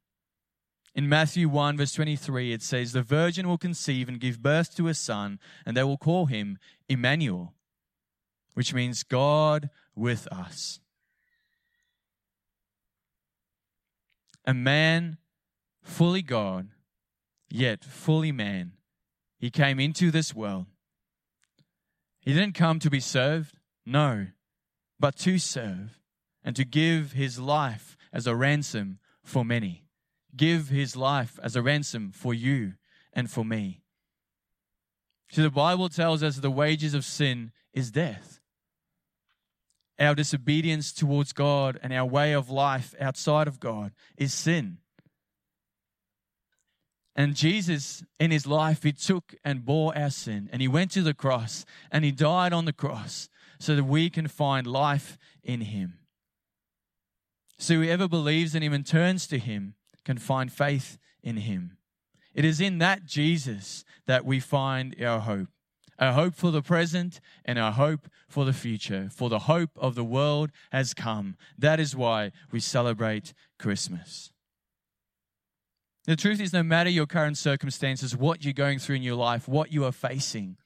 In 0.95 1.09
Matthew 1.09 1.49
1, 1.49 1.77
verse 1.77 1.93
23, 1.93 2.53
it 2.53 2.63
says, 2.63 2.93
The 2.93 3.03
virgin 3.03 3.49
will 3.49 3.59
conceive 3.59 4.09
and 4.09 4.19
give 4.19 4.43
birth 4.43 4.75
to 4.77 4.89
a 4.89 4.95
son, 4.95 5.39
and 5.65 5.77
they 5.77 5.85
will 5.85 5.97
call 5.97 6.27
him 6.27 6.59
Emmanuel, 6.89 7.55
which 8.55 8.75
means 8.75 9.05
God 9.05 9.71
with 9.95 10.27
us. 10.33 10.81
A 14.45 14.53
man, 14.53 15.19
fully 15.83 16.23
God, 16.23 16.71
yet 17.49 17.85
fully 17.85 18.33
man. 18.33 18.73
He 19.39 19.51
came 19.51 19.79
into 19.79 20.11
this 20.11 20.35
world. 20.35 20.67
He 22.19 22.33
didn't 22.33 22.55
come 22.55 22.81
to 22.81 22.91
be 22.91 23.01
served, 23.01 23.59
no, 23.87 24.27
but 24.99 25.17
to 25.19 25.39
serve 25.39 26.01
and 26.43 26.57
to 26.57 26.65
give 26.65 27.13
his 27.13 27.39
life 27.39 27.97
as 28.13 28.27
a 28.27 28.35
ransom 28.35 28.99
for 29.23 29.45
many 29.45 29.85
give 30.37 30.69
his 30.69 30.97
life 30.97 31.39
as 31.43 31.57
a 31.57 31.63
ransom 31.63 32.13
for 32.13 32.33
you 32.35 32.75
and 33.13 33.31
for 33.31 33.45
me. 33.45 33.83
See, 35.31 35.43
the 35.43 35.51
Bible 35.51 35.89
tells 35.89 36.23
us 36.23 36.37
the 36.37 36.51
wages 36.51 36.95
of 36.95 37.05
sin 37.05 37.53
is 37.73 37.91
death. 37.91 38.41
Our 39.99 40.15
disobedience 40.15 40.93
towards 40.93 41.33
God 41.33 41.79
and 41.83 41.93
our 41.93 42.07
way 42.07 42.33
of 42.33 42.51
life 42.51 42.95
outside 43.01 43.47
of 43.47 43.61
God 43.61 43.93
is 44.17 44.33
sin. 44.33 44.79
And 47.15 47.37
Jesus, 47.37 48.03
in 48.19 48.31
his 48.31 48.47
life, 48.47 48.83
he 48.83 48.93
took 48.93 49.35
and 49.45 49.65
bore 49.65 49.97
our 49.97 50.11
sin 50.11 50.49
and 50.53 50.63
he 50.63 50.69
went 50.69 50.91
to 50.93 51.03
the 51.03 51.15
cross 51.15 51.67
and 51.93 52.05
he 52.05 52.13
died 52.13 52.53
on 52.53 52.65
the 52.65 52.73
cross 52.73 53.29
so 53.59 53.77
that 53.77 53.85
we 53.85 54.09
can 54.09 54.27
find 54.27 54.67
life 54.67 55.19
in 55.43 55.61
him. 55.61 55.99
So 57.59 57.75
whoever 57.75 58.09
believes 58.09 58.55
in 58.55 58.63
him 58.63 58.73
and 58.73 58.87
turns 58.87 59.27
to 59.27 59.39
him 59.39 59.75
can 60.05 60.19
find 60.19 60.53
faith 60.53 60.99
in 61.23 61.39
him. 61.39 61.77
It 62.35 62.45
is 62.45 62.61
in 62.61 62.79
that 62.79 63.05
Jesus 63.05 63.85
that 64.07 64.25
we 64.25 64.41
find 64.41 64.95
our 65.03 65.21
hope. 65.21 65.49
Our 65.99 66.13
hope 66.13 66.35
for 66.35 66.51
the 66.51 66.63
present 66.63 67.21
and 67.45 67.59
our 67.59 67.73
hope 67.73 68.09
for 68.29 68.45
the 68.45 68.55
future. 68.55 69.09
For 69.13 69.29
the 69.29 69.41
hope 69.41 69.71
of 69.77 69.95
the 69.95 70.05
world 70.05 70.51
has 70.73 70.95
come. 70.95 71.37
That 71.59 71.79
is 71.79 71.95
why 71.95 72.33
we 72.51 72.61
celebrate 72.61 73.35
Christmas. 73.59 74.33
The 76.07 76.17
truth 76.17 76.41
is, 76.41 76.53
no 76.53 76.63
matter 76.63 76.89
your 76.89 77.07
current 77.07 77.37
circumstances, 77.37 78.17
what 78.17 78.43
you're 78.43 78.55
going 78.55 78.79
through 78.79 78.97
in 78.97 79.03
your 79.03 79.17
life, 79.17 79.47
what 79.47 79.71
you 79.71 79.85
are 79.85 79.93
facing, 79.93 80.57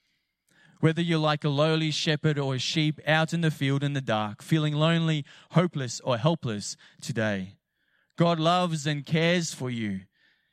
whether 0.79 1.03
you're 1.03 1.19
like 1.19 1.43
a 1.45 1.49
lowly 1.49 1.91
shepherd 1.91 2.39
or 2.39 2.55
a 2.55 2.59
sheep 2.59 3.01
out 3.07 3.33
in 3.33 3.41
the 3.41 3.51
field 3.51 3.83
in 3.83 3.95
the 3.95 4.01
dark, 4.01 4.43
feeling 4.43 4.75
lonely, 4.75 5.25
hopeless, 5.51 6.01
or 6.05 6.19
helpless 6.19 6.77
today, 7.01 7.57
God 8.17 8.39
loves 8.39 8.87
and 8.87 9.05
cares 9.05 9.53
for 9.53 9.71
you. 9.71 10.03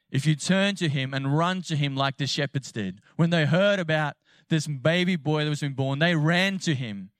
If 0.10 0.26
you 0.26 0.36
turn 0.36 0.76
to 0.76 0.90
Him 0.90 1.14
and 1.14 1.38
run 1.38 1.62
to 1.64 1.76
Him 1.76 1.96
like 1.96 2.18
the 2.18 2.28
shepherds 2.28 2.72
did, 2.72 3.00
when 3.16 3.30
they 3.30 3.46
heard 3.46 3.80
about 3.80 4.16
this 4.50 4.68
baby 4.68 5.16
boy 5.16 5.44
that 5.44 5.50
was 5.50 5.62
been 5.62 5.74
born, 5.74 6.00
they 6.00 6.16
ran 6.16 6.60
to 6.60 6.76
Him. 6.76 7.12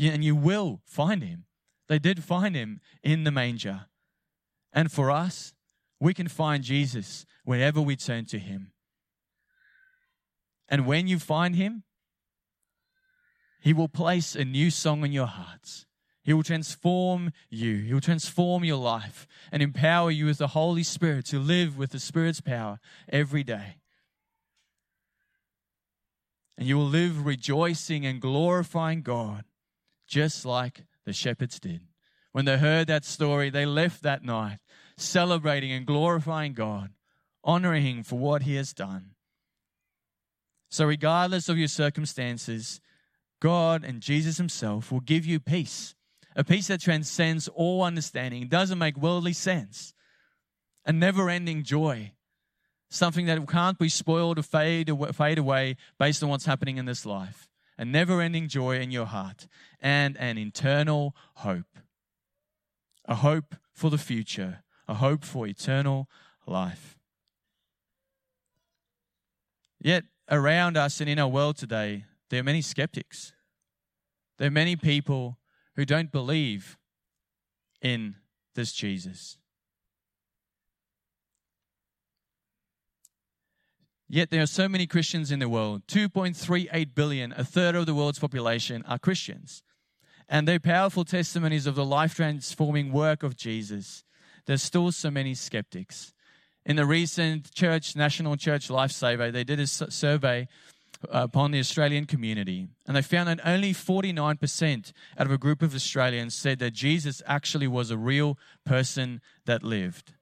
And 0.00 0.24
you 0.24 0.36
will 0.36 0.80
find 0.84 1.22
Him. 1.22 1.44
They 1.88 1.98
did 1.98 2.22
find 2.22 2.54
Him 2.54 2.80
in 3.02 3.24
the 3.24 3.30
manger. 3.30 3.86
And 4.72 4.90
for 4.90 5.10
us, 5.10 5.54
we 6.00 6.14
can 6.14 6.28
find 6.28 6.62
Jesus 6.62 7.26
whenever 7.44 7.80
we 7.80 7.96
turn 7.96 8.26
to 8.26 8.38
Him. 8.38 8.72
And 10.68 10.86
when 10.86 11.06
you 11.06 11.18
find 11.18 11.56
Him, 11.56 11.82
He 13.60 13.72
will 13.72 13.88
place 13.88 14.34
a 14.34 14.44
new 14.44 14.70
song 14.70 15.04
in 15.04 15.12
your 15.12 15.26
hearts. 15.26 15.86
He 16.24 16.32
will 16.32 16.42
transform 16.42 17.32
you. 17.50 17.76
He 17.82 17.92
will 17.92 18.00
transform 18.00 18.64
your 18.64 18.78
life 18.78 19.26
and 19.52 19.62
empower 19.62 20.10
you 20.10 20.24
with 20.24 20.38
the 20.38 20.48
Holy 20.48 20.82
Spirit 20.82 21.26
to 21.26 21.38
live 21.38 21.76
with 21.76 21.90
the 21.90 22.00
Spirit's 22.00 22.40
power 22.40 22.80
every 23.10 23.44
day. 23.44 23.76
And 26.56 26.66
you 26.66 26.78
will 26.78 26.86
live 26.86 27.26
rejoicing 27.26 28.06
and 28.06 28.22
glorifying 28.22 29.02
God, 29.02 29.44
just 30.06 30.46
like 30.46 30.84
the 31.04 31.12
shepherds 31.12 31.60
did. 31.60 31.82
When 32.32 32.46
they 32.46 32.56
heard 32.56 32.86
that 32.86 33.04
story, 33.04 33.50
they 33.50 33.66
left 33.66 34.02
that 34.02 34.24
night 34.24 34.58
celebrating 34.96 35.72
and 35.72 35.84
glorifying 35.84 36.54
God, 36.54 36.90
honoring 37.42 37.84
Him 37.84 38.02
for 38.02 38.18
what 38.18 38.42
He 38.42 38.54
has 38.54 38.72
done. 38.72 39.10
So, 40.70 40.86
regardless 40.86 41.48
of 41.48 41.58
your 41.58 41.68
circumstances, 41.68 42.80
God 43.40 43.84
and 43.84 44.00
Jesus 44.00 44.38
Himself 44.38 44.90
will 44.90 45.00
give 45.00 45.26
you 45.26 45.38
peace 45.38 45.94
a 46.36 46.44
peace 46.44 46.68
that 46.68 46.80
transcends 46.80 47.48
all 47.48 47.82
understanding, 47.82 48.48
doesn't 48.48 48.78
make 48.78 48.96
worldly 48.96 49.32
sense, 49.32 49.94
a 50.84 50.92
never 50.92 51.30
ending 51.30 51.62
joy, 51.62 52.12
something 52.90 53.26
that 53.26 53.46
can't 53.48 53.78
be 53.78 53.88
spoiled 53.88 54.38
or 54.38 54.42
fade, 54.42 54.90
fade 55.12 55.38
away 55.38 55.76
based 55.98 56.22
on 56.22 56.28
what's 56.28 56.46
happening 56.46 56.76
in 56.76 56.86
this 56.86 57.06
life, 57.06 57.48
a 57.78 57.84
never 57.84 58.20
ending 58.20 58.48
joy 58.48 58.78
in 58.78 58.90
your 58.90 59.06
heart, 59.06 59.46
and 59.80 60.16
an 60.18 60.38
eternal 60.38 61.14
hope. 61.36 61.78
A 63.06 63.16
hope 63.16 63.54
for 63.72 63.90
the 63.90 63.98
future, 63.98 64.64
a 64.88 64.94
hope 64.94 65.24
for 65.24 65.46
eternal 65.46 66.08
life. 66.46 66.96
Yet, 69.78 70.04
around 70.30 70.76
us 70.78 71.00
and 71.00 71.10
in 71.10 71.18
our 71.18 71.28
world 71.28 71.58
today, 71.58 72.06
there 72.30 72.40
are 72.40 72.44
many 72.44 72.62
skeptics. 72.62 73.34
There 74.38 74.48
are 74.48 74.50
many 74.50 74.76
people 74.76 75.38
who 75.76 75.84
don't 75.84 76.12
believe 76.12 76.78
in 77.82 78.16
this 78.54 78.72
Jesus. 78.72 79.38
Yet 84.08 84.30
there 84.30 84.42
are 84.42 84.46
so 84.46 84.68
many 84.68 84.86
Christians 84.86 85.32
in 85.32 85.40
the 85.40 85.48
world 85.48 85.86
2.38 85.88 86.94
billion, 86.94 87.32
a 87.36 87.44
third 87.44 87.74
of 87.74 87.86
the 87.86 87.94
world's 87.94 88.18
population, 88.18 88.84
are 88.86 88.98
Christians. 88.98 89.62
And 90.28 90.46
they're 90.46 90.60
powerful 90.60 91.04
testimonies 91.04 91.66
of 91.66 91.74
the 91.74 91.84
life 91.84 92.14
transforming 92.14 92.92
work 92.92 93.22
of 93.22 93.36
Jesus. 93.36 94.04
There's 94.46 94.62
still 94.62 94.92
so 94.92 95.10
many 95.10 95.34
skeptics. 95.34 96.12
In 96.64 96.76
the 96.76 96.86
recent 96.86 97.52
church, 97.52 97.94
National 97.94 98.36
Church 98.36 98.70
Life 98.70 98.92
Survey, 98.92 99.30
they 99.30 99.44
did 99.44 99.60
a 99.60 99.66
survey 99.66 100.48
Uh, 101.10 101.24
upon 101.24 101.50
the 101.50 101.58
Australian 101.58 102.06
community, 102.06 102.68
and 102.86 102.96
they 102.96 103.02
found 103.02 103.28
that 103.28 103.40
only 103.44 103.72
49% 103.72 104.92
out 105.18 105.26
of 105.26 105.32
a 105.32 105.38
group 105.38 105.62
of 105.62 105.74
Australians 105.74 106.34
said 106.34 106.58
that 106.58 106.72
Jesus 106.72 107.22
actually 107.26 107.66
was 107.66 107.90
a 107.90 107.98
real 107.98 108.38
person 108.64 109.20
that 109.46 109.62
lived. 109.62 110.14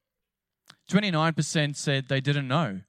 29% 0.90 1.76
said 1.76 2.08
they 2.08 2.20
didn't 2.20 2.48
know. 2.48 2.80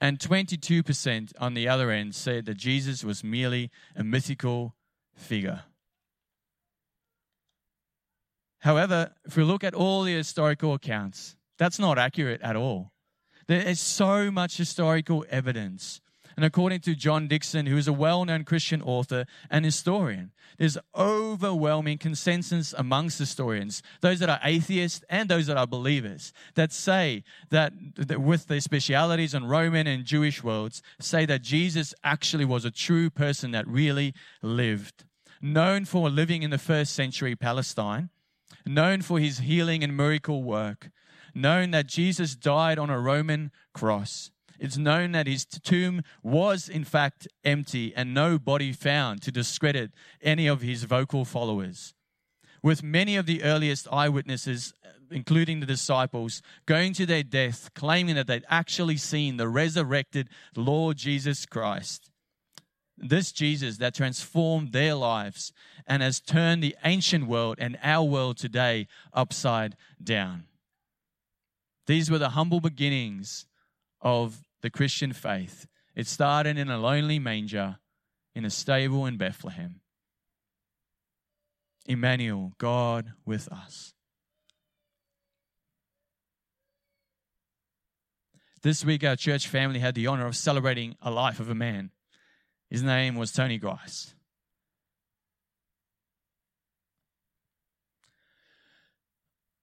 And 0.00 0.18
22% 0.18 1.32
on 1.40 1.54
the 1.54 1.68
other 1.68 1.90
end 1.90 2.14
said 2.14 2.46
that 2.46 2.56
Jesus 2.56 3.02
was 3.02 3.24
merely 3.24 3.70
a 3.96 4.04
mythical 4.04 4.74
figure. 5.14 5.62
However, 8.60 9.12
if 9.24 9.36
we 9.36 9.42
look 9.42 9.64
at 9.64 9.74
all 9.74 10.02
the 10.02 10.14
historical 10.14 10.74
accounts, 10.74 11.36
that's 11.58 11.78
not 11.78 11.98
accurate 11.98 12.40
at 12.42 12.56
all. 12.56 12.92
There 13.46 13.62
is 13.62 13.80
so 13.80 14.30
much 14.30 14.56
historical 14.56 15.24
evidence. 15.30 16.00
And 16.38 16.44
according 16.44 16.82
to 16.82 16.94
John 16.94 17.26
Dickson, 17.26 17.66
who 17.66 17.76
is 17.76 17.88
a 17.88 17.92
well 17.92 18.24
known 18.24 18.44
Christian 18.44 18.80
author 18.80 19.26
and 19.50 19.64
historian, 19.64 20.30
there's 20.56 20.78
overwhelming 20.94 21.98
consensus 21.98 22.72
amongst 22.78 23.18
historians, 23.18 23.82
those 24.02 24.20
that 24.20 24.28
are 24.28 24.38
atheists 24.44 25.04
and 25.10 25.28
those 25.28 25.48
that 25.48 25.56
are 25.56 25.66
believers, 25.66 26.32
that 26.54 26.72
say 26.72 27.24
that, 27.50 27.72
that 27.96 28.20
with 28.20 28.46
their 28.46 28.60
specialities 28.60 29.34
on 29.34 29.46
Roman 29.46 29.88
and 29.88 30.04
Jewish 30.04 30.44
worlds, 30.44 30.80
say 31.00 31.26
that 31.26 31.42
Jesus 31.42 31.92
actually 32.04 32.44
was 32.44 32.64
a 32.64 32.70
true 32.70 33.10
person 33.10 33.50
that 33.50 33.66
really 33.66 34.14
lived. 34.40 35.02
Known 35.42 35.86
for 35.86 36.08
living 36.08 36.44
in 36.44 36.50
the 36.50 36.56
first 36.56 36.92
century 36.92 37.34
Palestine, 37.34 38.10
known 38.64 39.02
for 39.02 39.18
his 39.18 39.40
healing 39.40 39.82
and 39.82 39.96
miracle 39.96 40.44
work, 40.44 40.90
known 41.34 41.72
that 41.72 41.88
Jesus 41.88 42.36
died 42.36 42.78
on 42.78 42.90
a 42.90 43.00
Roman 43.00 43.50
cross. 43.74 44.30
It's 44.58 44.76
known 44.76 45.12
that 45.12 45.26
his 45.26 45.44
tomb 45.44 46.02
was, 46.22 46.68
in 46.68 46.84
fact, 46.84 47.28
empty 47.44 47.94
and 47.94 48.12
no 48.12 48.38
body 48.38 48.72
found 48.72 49.22
to 49.22 49.32
discredit 49.32 49.92
any 50.20 50.46
of 50.46 50.62
his 50.62 50.84
vocal 50.84 51.24
followers. 51.24 51.94
With 52.62 52.82
many 52.82 53.16
of 53.16 53.26
the 53.26 53.44
earliest 53.44 53.86
eyewitnesses, 53.92 54.74
uh, 54.84 54.88
including 55.12 55.60
the 55.60 55.66
disciples, 55.66 56.42
going 56.66 56.92
to 56.94 57.06
their 57.06 57.22
death, 57.22 57.70
claiming 57.74 58.16
that 58.16 58.26
they'd 58.26 58.44
actually 58.48 58.96
seen 58.96 59.36
the 59.36 59.48
resurrected 59.48 60.28
Lord 60.56 60.96
Jesus 60.96 61.46
Christ. 61.46 62.10
This 62.96 63.30
Jesus 63.30 63.76
that 63.76 63.94
transformed 63.94 64.72
their 64.72 64.96
lives 64.96 65.52
and 65.86 66.02
has 66.02 66.20
turned 66.20 66.64
the 66.64 66.76
ancient 66.84 67.28
world 67.28 67.58
and 67.60 67.78
our 67.80 68.04
world 68.04 68.38
today 68.38 68.88
upside 69.12 69.76
down. 70.02 70.44
These 71.86 72.10
were 72.10 72.18
the 72.18 72.30
humble 72.30 72.60
beginnings 72.60 73.46
of 74.00 74.47
the 74.62 74.70
Christian 74.70 75.12
faith. 75.12 75.66
It 75.94 76.06
started 76.06 76.58
in 76.58 76.68
a 76.68 76.78
lonely 76.78 77.18
manger 77.18 77.78
in 78.34 78.44
a 78.44 78.50
stable 78.50 79.06
in 79.06 79.16
Bethlehem. 79.16 79.80
Emmanuel, 81.86 82.52
God 82.58 83.12
with 83.24 83.50
us. 83.50 83.94
This 88.62 88.84
week, 88.84 89.04
our 89.04 89.16
church 89.16 89.48
family 89.48 89.78
had 89.78 89.94
the 89.94 90.06
honor 90.06 90.26
of 90.26 90.36
celebrating 90.36 90.96
a 91.00 91.10
life 91.10 91.40
of 91.40 91.48
a 91.48 91.54
man. 91.54 91.90
His 92.68 92.82
name 92.82 93.14
was 93.14 93.32
Tony 93.32 93.56
Grice. 93.56 94.14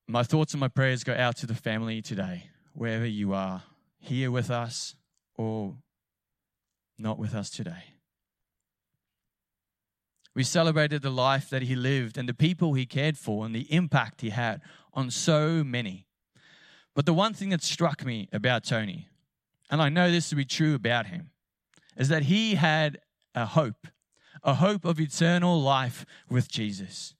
My 0.08 0.24
thoughts 0.24 0.54
and 0.54 0.62
my 0.62 0.68
prayers 0.68 1.04
go 1.04 1.14
out 1.14 1.36
to 1.38 1.48
the 1.48 1.56
family 1.56 2.02
today, 2.02 2.50
wherever 2.74 3.06
you 3.06 3.34
are, 3.34 3.64
here 4.06 4.32
with 4.32 4.50
us 4.50 4.96
or 5.36 5.76
not 6.98 7.20
with 7.20 7.34
us 7.34 7.50
today. 7.50 7.96
We 10.34 10.44
celebrated 10.44 11.02
the 11.02 11.10
life 11.10 11.50
that 11.50 11.62
he 11.62 11.76
lived 11.76 12.18
and 12.18 12.28
the 12.28 12.34
people 12.34 12.74
he 12.74 12.86
cared 12.86 13.18
for 13.18 13.46
and 13.46 13.56
the 13.56 13.74
impact 13.74 14.22
he 14.22 14.32
had 14.32 14.62
on 14.94 15.10
so 15.10 15.64
many. 15.64 16.08
But 16.94 17.06
the 17.06 17.14
one 17.14 17.34
thing 17.34 17.50
that 17.50 17.64
struck 17.64 18.06
me 18.06 18.28
about 18.34 18.66
Tony, 18.66 19.08
and 19.72 19.82
I 19.82 19.90
know 19.90 20.12
this 20.12 20.30
to 20.30 20.36
be 20.36 20.46
true 20.46 20.76
about 20.76 21.08
him, 21.08 21.32
is 21.98 22.10
that 22.10 22.24
he 22.24 22.56
had 22.56 23.00
a 23.34 23.46
hope, 23.46 23.88
a 24.44 24.56
hope 24.56 24.84
of 24.84 25.00
eternal 25.00 25.62
life 25.62 26.06
with 26.30 26.50
Jesus. 26.50 27.16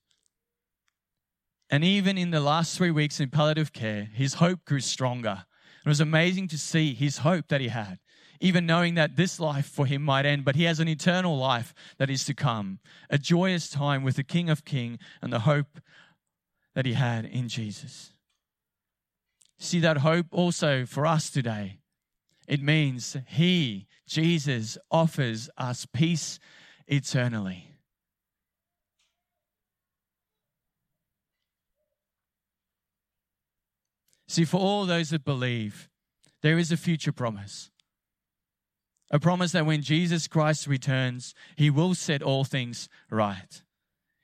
And 1.70 1.82
even 1.82 2.16
in 2.16 2.30
the 2.30 2.40
last 2.40 2.76
three 2.76 2.90
weeks 2.90 3.18
in 3.18 3.30
palliative 3.30 3.72
care, 3.72 4.08
his 4.12 4.34
hope 4.34 4.64
grew 4.66 4.80
stronger. 4.80 5.45
It 5.86 5.88
was 5.88 6.00
amazing 6.00 6.48
to 6.48 6.58
see 6.58 6.94
his 6.94 7.18
hope 7.18 7.46
that 7.46 7.60
he 7.60 7.68
had, 7.68 8.00
even 8.40 8.66
knowing 8.66 8.96
that 8.96 9.14
this 9.14 9.38
life 9.38 9.66
for 9.66 9.86
him 9.86 10.02
might 10.02 10.26
end, 10.26 10.44
but 10.44 10.56
he 10.56 10.64
has 10.64 10.80
an 10.80 10.88
eternal 10.88 11.38
life 11.38 11.72
that 11.98 12.10
is 12.10 12.24
to 12.24 12.34
come, 12.34 12.80
a 13.08 13.18
joyous 13.18 13.70
time 13.70 14.02
with 14.02 14.16
the 14.16 14.24
King 14.24 14.50
of 14.50 14.64
Kings 14.64 14.98
and 15.22 15.32
the 15.32 15.40
hope 15.40 15.80
that 16.74 16.86
he 16.86 16.94
had 16.94 17.24
in 17.24 17.48
Jesus. 17.48 18.12
See 19.60 19.78
that 19.78 19.98
hope 19.98 20.26
also 20.32 20.86
for 20.86 21.06
us 21.06 21.30
today. 21.30 21.78
It 22.48 22.60
means 22.60 23.16
he, 23.28 23.86
Jesus, 24.08 24.76
offers 24.90 25.48
us 25.56 25.86
peace 25.86 26.40
eternally. 26.88 27.75
See, 34.28 34.44
for 34.44 34.58
all 34.58 34.86
those 34.86 35.10
that 35.10 35.24
believe, 35.24 35.88
there 36.42 36.58
is 36.58 36.72
a 36.72 36.76
future 36.76 37.12
promise. 37.12 37.70
A 39.10 39.20
promise 39.20 39.52
that 39.52 39.66
when 39.66 39.82
Jesus 39.82 40.26
Christ 40.26 40.66
returns, 40.66 41.34
he 41.56 41.70
will 41.70 41.94
set 41.94 42.22
all 42.22 42.44
things 42.44 42.88
right. 43.10 43.62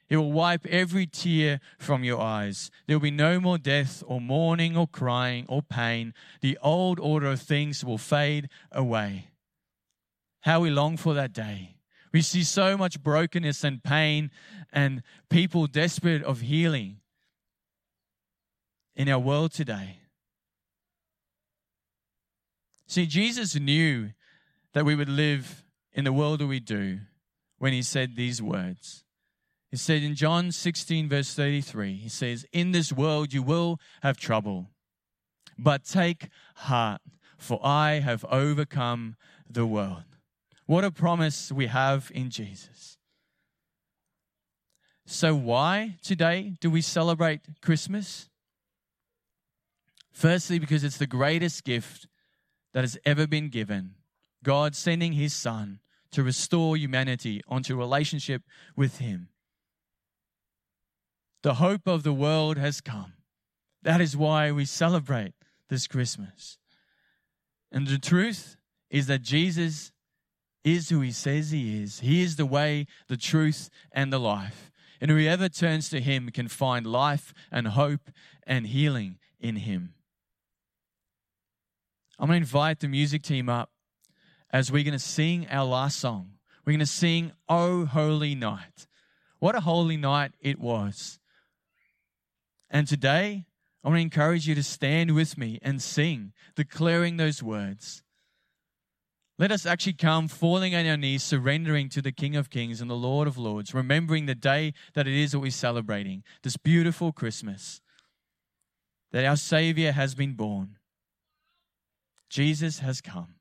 He 0.09 0.17
will 0.17 0.33
wipe 0.33 0.67
every 0.67 1.07
tear 1.07 1.61
from 1.79 2.05
your 2.05 2.21
eyes. 2.21 2.71
There 2.87 2.97
will 2.97 3.03
be 3.03 3.11
no 3.11 3.41
more 3.41 3.59
death 3.59 4.03
or 4.07 4.21
mourning 4.21 4.77
or 4.77 4.87
crying 4.89 5.47
or 5.49 5.63
pain. 5.63 6.13
The 6.41 6.59
old 6.63 6.99
order 6.99 7.29
of 7.29 7.41
things 7.41 7.85
will 7.85 7.97
fade 7.97 8.49
away. 8.73 9.29
How 10.41 10.61
we 10.61 10.71
long 10.71 10.97
for 10.97 11.15
that 11.15 11.33
day. 11.33 11.77
We 12.13 12.21
see 12.21 12.43
so 12.43 12.77
much 12.77 13.03
brokenness 13.03 13.65
and 13.65 13.83
pain 13.83 14.31
and 14.73 15.03
people 15.31 15.67
desperate 15.67 16.23
of 16.25 16.43
healing 16.43 16.99
in 18.95 19.09
our 19.09 19.19
world 19.19 19.53
today. 19.53 19.99
See, 22.87 23.07
Jesus 23.07 23.59
knew 23.59 24.11
that 24.75 24.85
we 24.85 24.95
would 24.95 25.09
live 25.09 25.65
in 25.93 26.05
the 26.05 26.13
world 26.13 26.41
that 26.41 26.47
we 26.47 26.61
do 26.61 27.01
when 27.59 27.73
he 27.73 27.83
said 27.83 28.17
these 28.17 28.43
words. 28.43 29.05
He 29.71 29.77
said 29.79 30.03
in 30.03 30.15
John 30.15 30.53
16, 30.53 31.09
verse 31.09 31.35
33, 31.35 31.95
he 31.95 32.09
says, 32.09 32.45
In 32.53 32.73
this 32.73 32.93
world 32.93 33.33
you 33.33 33.43
will 33.43 33.79
have 34.03 34.19
trouble, 34.19 34.71
but 35.59 35.85
take 35.85 36.29
heart, 36.57 37.01
for 37.39 37.59
I 37.65 38.01
have 38.01 38.25
overcome 38.27 39.17
the 39.49 39.65
world. 39.65 40.05
What 40.67 40.85
a 40.85 40.91
promise 40.91 41.51
we 41.51 41.69
have 41.69 42.13
in 42.15 42.29
Jesus. 42.29 42.99
So, 45.07 45.35
why 45.35 45.97
today 46.03 46.55
do 46.61 46.71
we 46.71 46.81
celebrate 46.81 47.41
Christmas? 47.61 48.29
Firstly, 50.13 50.59
because 50.59 50.85
it's 50.85 50.99
the 50.99 51.07
greatest 51.07 51.65
gift 51.65 52.07
that 52.75 52.83
has 52.83 52.99
ever 53.05 53.27
been 53.27 53.49
given. 53.49 53.95
God 54.45 54.75
sending 54.75 55.13
his 55.13 55.35
son 55.35 55.81
to 56.13 56.23
restore 56.23 56.77
humanity 56.77 57.43
onto 57.49 57.77
relationship 57.77 58.43
with 58.77 58.99
him. 58.99 59.29
The 61.43 61.55
hope 61.55 61.87
of 61.87 62.03
the 62.03 62.13
world 62.13 62.59
has 62.59 62.81
come. 62.81 63.15
That 63.83 64.01
is 64.01 64.17
why 64.17 64.53
we 64.53 64.65
celebrate 64.65 65.33
this 65.69 65.87
Christmas. 65.87 66.59
And 67.73 67.87
the 67.87 67.99
truth 67.99 68.57
is 68.91 69.07
that 69.07 69.23
Jesus 69.23 69.91
is 70.63 70.91
who 70.91 71.01
he 71.01 71.11
says 71.11 71.51
he 71.51 71.83
is. 71.83 72.01
He 72.01 72.23
is 72.23 72.37
the 72.37 72.47
way, 72.47 72.87
the 73.09 73.17
truth, 73.17 73.71
and 73.91 74.13
the 74.13 74.21
life. 74.21 74.71
And 75.01 75.11
whoever 75.11 75.49
turns 75.49 75.89
to 75.89 76.01
him 76.01 76.31
can 76.31 76.47
find 76.47 76.87
life 76.87 77.35
and 77.51 77.69
hope 77.69 78.11
and 78.47 78.67
healing 78.69 79.19
in 79.41 79.57
him. 79.57 79.95
I'm 82.19 82.29
going 82.29 82.41
to 82.41 82.45
invite 82.45 82.81
the 82.81 82.89
music 82.89 83.23
team 83.23 83.49
up 83.49 83.71
as 84.51 84.71
we're 84.71 84.85
going 84.85 84.93
to 84.93 84.99
sing 84.99 85.47
our 85.51 85.65
last 85.65 85.99
song. 85.99 86.33
We're 86.65 86.73
going 86.73 86.81
to 86.81 86.87
sing, 86.87 87.33
Oh 87.49 87.87
Holy 87.87 88.35
Night. 88.35 88.87
What 89.39 89.57
a 89.57 89.61
holy 89.61 89.97
night 89.97 90.33
it 90.41 90.61
was. 90.61 91.19
And 92.71 92.87
today, 92.87 93.47
I 93.83 93.89
want 93.89 93.99
to 93.99 94.03
encourage 94.03 94.47
you 94.47 94.55
to 94.55 94.63
stand 94.63 95.15
with 95.15 95.37
me 95.37 95.59
and 95.63 95.83
sing, 95.83 96.33
declaring 96.55 97.17
those 97.17 97.43
words. 97.43 98.05
Let 99.39 99.51
us 99.51 99.67
actually 99.67 99.95
come 99.95 100.29
falling 100.29 100.75
on 100.77 100.87
our 100.87 100.97
knees, 100.97 101.25
surrendering 101.25 101.89
to 101.89 102.01
the 102.01 102.13
King 102.13 102.37
of 102.37 102.51
Kings 102.51 102.81
and 102.81 102.89
the 102.89 102.95
Lord 102.95 103.27
of 103.27 103.37
Lords, 103.37 103.75
remembering 103.75 104.27
the 104.27 104.37
day 104.37 104.75
that 104.95 105.09
it 105.09 105.15
is 105.15 105.33
that 105.33 105.41
we're 105.41 105.51
celebrating, 105.51 106.23
this 106.45 106.57
beautiful 106.57 107.11
Christmas, 107.11 107.81
that 109.11 109.25
our 109.25 109.37
Savior 109.37 109.91
has 109.91 110.15
been 110.15 110.35
born. 110.35 110.77
Jesus 112.33 112.79
has 112.79 113.03
come. 113.03 113.35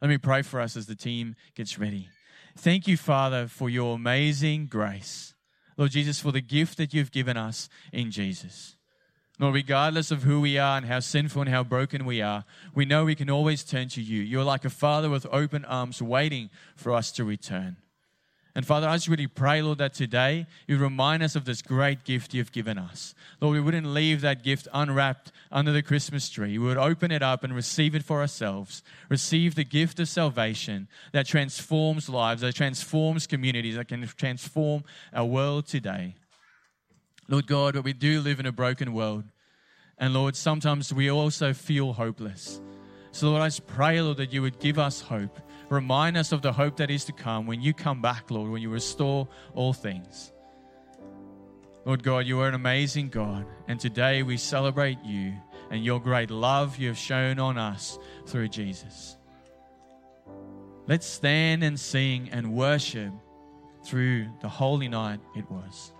Let 0.00 0.08
me 0.08 0.18
pray 0.18 0.42
for 0.42 0.60
us 0.60 0.76
as 0.76 0.86
the 0.86 0.94
team 0.94 1.34
gets 1.56 1.80
ready. 1.80 2.10
Thank 2.56 2.86
you, 2.86 2.96
Father, 2.96 3.48
for 3.48 3.68
your 3.68 3.96
amazing 3.96 4.66
grace. 4.66 5.34
Lord 5.76 5.90
Jesus, 5.90 6.20
for 6.20 6.30
the 6.30 6.40
gift 6.40 6.78
that 6.78 6.94
you've 6.94 7.10
given 7.10 7.36
us 7.36 7.68
in 7.92 8.12
Jesus. 8.12 8.76
Lord, 9.40 9.54
regardless 9.54 10.12
of 10.12 10.22
who 10.22 10.40
we 10.40 10.58
are 10.58 10.78
and 10.78 10.86
how 10.86 11.00
sinful 11.00 11.42
and 11.42 11.50
how 11.50 11.64
broken 11.64 12.06
we 12.06 12.22
are, 12.22 12.44
we 12.72 12.84
know 12.84 13.04
we 13.04 13.16
can 13.16 13.28
always 13.28 13.64
turn 13.64 13.88
to 13.88 14.00
you. 14.00 14.22
You're 14.22 14.44
like 14.44 14.64
a 14.64 14.70
father 14.70 15.10
with 15.10 15.26
open 15.32 15.64
arms 15.64 16.00
waiting 16.00 16.48
for 16.76 16.94
us 16.94 17.10
to 17.12 17.24
return. 17.24 17.78
And 18.56 18.66
Father, 18.66 18.88
I 18.88 18.96
just 18.96 19.08
really 19.08 19.26
pray, 19.26 19.60
Lord, 19.60 19.76
that 19.78 19.92
today 19.92 20.46
you 20.66 20.78
remind 20.78 21.22
us 21.22 21.36
of 21.36 21.44
this 21.44 21.60
great 21.60 22.04
gift 22.04 22.32
you've 22.32 22.52
given 22.52 22.78
us. 22.78 23.14
Lord, 23.38 23.52
we 23.52 23.60
wouldn't 23.60 23.86
leave 23.86 24.22
that 24.22 24.42
gift 24.42 24.66
unwrapped 24.72 25.30
under 25.52 25.72
the 25.72 25.82
Christmas 25.82 26.30
tree. 26.30 26.56
We 26.56 26.64
would 26.64 26.78
open 26.78 27.10
it 27.10 27.22
up 27.22 27.44
and 27.44 27.54
receive 27.54 27.94
it 27.94 28.02
for 28.02 28.22
ourselves. 28.22 28.82
Receive 29.10 29.56
the 29.56 29.64
gift 29.64 30.00
of 30.00 30.08
salvation 30.08 30.88
that 31.12 31.26
transforms 31.26 32.08
lives, 32.08 32.40
that 32.40 32.54
transforms 32.54 33.26
communities, 33.26 33.76
that 33.76 33.88
can 33.88 34.06
transform 34.06 34.84
our 35.12 35.26
world 35.26 35.66
today. 35.66 36.14
Lord 37.28 37.46
God, 37.46 37.74
but 37.74 37.84
we 37.84 37.92
do 37.92 38.22
live 38.22 38.40
in 38.40 38.46
a 38.46 38.52
broken 38.52 38.94
world. 38.94 39.24
And 39.98 40.14
Lord, 40.14 40.34
sometimes 40.34 40.94
we 40.94 41.10
also 41.10 41.52
feel 41.52 41.92
hopeless. 41.92 42.58
So, 43.16 43.30
Lord, 43.30 43.42
I 43.42 43.46
just 43.46 43.66
pray, 43.66 44.00
Lord, 44.00 44.18
that 44.18 44.32
you 44.32 44.42
would 44.42 44.58
give 44.58 44.78
us 44.78 45.00
hope 45.00 45.40
Remind 45.68 46.16
us 46.16 46.30
of 46.30 46.42
the 46.42 46.52
hope 46.52 46.76
that 46.76 46.90
is 46.90 47.04
to 47.06 47.12
come 47.12 47.46
when 47.46 47.60
you 47.60 47.74
come 47.74 48.00
back, 48.00 48.30
Lord, 48.30 48.50
when 48.50 48.62
you 48.62 48.70
restore 48.70 49.26
all 49.54 49.72
things. 49.72 50.32
Lord 51.84 52.02
God, 52.02 52.26
you 52.26 52.40
are 52.40 52.48
an 52.48 52.54
amazing 52.54 53.08
God, 53.08 53.46
and 53.66 53.78
today 53.78 54.22
we 54.22 54.36
celebrate 54.36 54.98
you 55.04 55.34
and 55.70 55.84
your 55.84 56.00
great 56.00 56.30
love 56.30 56.78
you 56.78 56.88
have 56.88 56.98
shown 56.98 57.40
on 57.40 57.58
us 57.58 57.98
through 58.26 58.48
Jesus. 58.48 59.16
Let's 60.86 61.06
stand 61.06 61.64
and 61.64 61.78
sing 61.78 62.28
and 62.30 62.54
worship 62.54 63.12
through 63.84 64.28
the 64.40 64.48
holy 64.48 64.88
night 64.88 65.18
it 65.34 65.50
was. 65.50 65.92